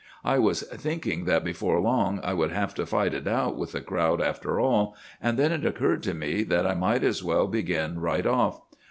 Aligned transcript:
I 0.25 0.39
was 0.39 0.63
thinking 0.63 1.25
that 1.25 1.43
before 1.43 1.79
long 1.79 2.21
I 2.23 2.33
would 2.33 2.51
have 2.51 2.73
to 2.73 2.87
fight 2.87 3.13
it 3.13 3.27
out 3.27 3.55
with 3.55 3.73
the 3.73 3.81
crowd 3.81 4.19
after 4.19 4.59
all, 4.59 4.95
and 5.21 5.37
then 5.37 5.51
it 5.51 5.63
occurred 5.63 6.01
to 6.01 6.15
me 6.15 6.41
that 6.45 6.65
I 6.65 6.73
might 6.73 7.03
as 7.03 7.23
well 7.23 7.45
begin 7.45 7.99
right 8.01 8.25
off. 8.25 8.61